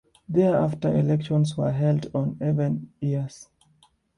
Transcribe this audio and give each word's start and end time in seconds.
Thereafter 0.27 0.97
elections 0.97 1.55
were 1.55 1.71
held 1.71 2.09
on 2.15 2.35
even 2.41 2.89
years. 3.01 3.49